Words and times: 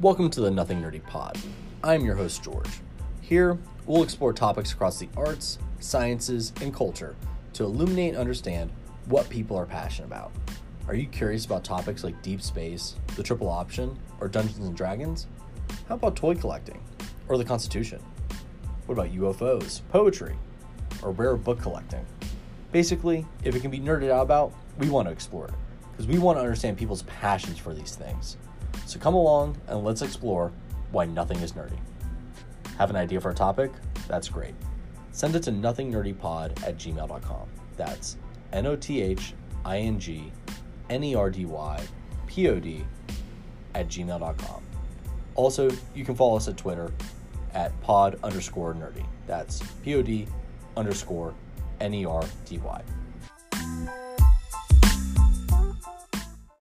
Welcome 0.00 0.30
to 0.30 0.40
the 0.40 0.50
Nothing 0.52 0.80
Nerdy 0.80 1.04
Pod. 1.04 1.36
I'm 1.82 2.04
your 2.04 2.14
host, 2.14 2.44
George. 2.44 2.70
Here, 3.20 3.58
we'll 3.84 4.04
explore 4.04 4.32
topics 4.32 4.72
across 4.72 5.00
the 5.00 5.08
arts, 5.16 5.58
sciences, 5.80 6.52
and 6.60 6.72
culture 6.72 7.16
to 7.54 7.64
illuminate 7.64 8.10
and 8.10 8.18
understand 8.18 8.70
what 9.06 9.28
people 9.28 9.56
are 9.56 9.66
passionate 9.66 10.06
about. 10.06 10.30
Are 10.86 10.94
you 10.94 11.08
curious 11.08 11.46
about 11.46 11.64
topics 11.64 12.04
like 12.04 12.22
deep 12.22 12.40
space, 12.42 12.94
the 13.16 13.24
triple 13.24 13.48
option, 13.48 13.98
or 14.20 14.28
Dungeons 14.28 14.64
and 14.64 14.76
Dragons? 14.76 15.26
How 15.88 15.96
about 15.96 16.14
toy 16.14 16.36
collecting, 16.36 16.80
or 17.26 17.36
the 17.36 17.44
Constitution? 17.44 18.00
What 18.86 18.92
about 18.92 19.12
UFOs, 19.12 19.80
poetry, 19.88 20.36
or 21.02 21.10
rare 21.10 21.34
book 21.34 21.60
collecting? 21.60 22.06
Basically, 22.70 23.26
if 23.42 23.56
it 23.56 23.62
can 23.62 23.72
be 23.72 23.80
nerded 23.80 24.10
out 24.10 24.22
about, 24.22 24.52
we 24.78 24.90
want 24.90 25.08
to 25.08 25.12
explore 25.12 25.48
it 25.48 25.54
because 25.90 26.06
we 26.06 26.20
want 26.20 26.38
to 26.38 26.42
understand 26.42 26.78
people's 26.78 27.02
passions 27.02 27.58
for 27.58 27.74
these 27.74 27.96
things. 27.96 28.36
So 28.86 28.98
come 28.98 29.14
along 29.14 29.56
and 29.66 29.84
let's 29.84 30.02
explore 30.02 30.52
why 30.90 31.04
nothing 31.06 31.38
is 31.40 31.52
nerdy. 31.52 31.78
Have 32.78 32.90
an 32.90 32.96
idea 32.96 33.20
for 33.20 33.30
a 33.30 33.34
topic? 33.34 33.72
That's 34.06 34.28
great. 34.28 34.54
Send 35.12 35.34
it 35.34 35.42
to 35.44 35.50
nothingnerdypod 35.50 36.62
at 36.66 36.78
gmail.com. 36.78 37.48
That's 37.76 38.16
N 38.52 38.66
O 38.66 38.76
T 38.76 39.02
H 39.02 39.34
I 39.64 39.78
N 39.78 39.98
G 39.98 40.32
N 40.88 41.04
E 41.04 41.14
R 41.14 41.30
D 41.30 41.44
Y 41.44 41.86
P 42.26 42.48
O 42.48 42.60
D 42.60 42.84
at 43.74 43.88
gmail.com. 43.88 44.62
Also, 45.34 45.70
you 45.94 46.04
can 46.04 46.14
follow 46.14 46.36
us 46.36 46.48
at 46.48 46.56
Twitter 46.56 46.92
at 47.54 47.78
pod 47.80 48.18
underscore 48.22 48.74
nerdy. 48.74 49.04
That's 49.26 49.62
P 49.82 49.94
O 49.96 50.02
D 50.02 50.26
underscore 50.76 51.34
N 51.80 51.94
E 51.94 52.04
R 52.04 52.24
D 52.44 52.58
Y. 52.58 52.82